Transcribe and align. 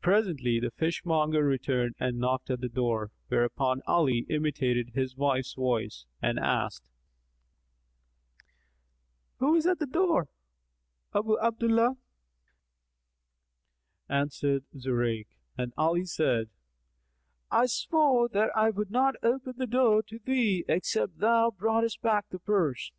Presently, 0.00 0.60
the 0.60 0.70
fishmonger 0.70 1.42
returned 1.42 1.96
and 1.98 2.16
knocked 2.20 2.48
at 2.48 2.60
the 2.60 2.68
door, 2.68 3.10
whereupon 3.26 3.82
Ali 3.88 4.24
imitated 4.28 4.90
his 4.90 5.16
wife's 5.16 5.54
voice 5.54 6.06
and 6.22 6.38
asked, 6.38 6.88
"Who 9.40 9.56
is 9.56 9.66
at 9.66 9.80
the 9.80 9.86
door?" 9.86 10.28
"Abu 11.12 11.36
Abdallah," 11.40 11.96
answered 14.08 14.62
Zurayk 14.78 15.26
and 15.58 15.72
Ali 15.76 16.04
said, 16.04 16.50
"I 17.50 17.66
swore 17.66 18.28
that 18.28 18.50
I 18.54 18.70
would 18.70 18.92
not 18.92 19.16
open 19.24 19.54
the 19.56 19.66
door 19.66 20.04
to 20.04 20.20
thee, 20.20 20.64
except 20.68 21.18
thou 21.18 21.50
broughtest 21.50 22.00
back 22.00 22.28
the 22.28 22.38
purse." 22.38 22.92